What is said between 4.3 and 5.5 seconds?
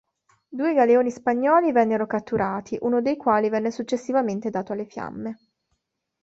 dato alle fiamme.